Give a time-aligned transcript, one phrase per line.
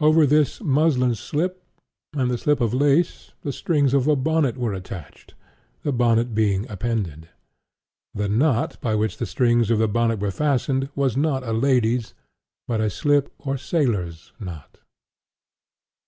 [0.00, 1.62] Over this muslin slip
[2.12, 5.34] and the slip of lace, the strings of a bonnet were attached;
[5.84, 7.28] the bonnet being appended.
[8.12, 12.12] The knot by which the strings of the bonnet were fastened, was not a lady's,
[12.66, 14.78] but a slip or sailor's knot.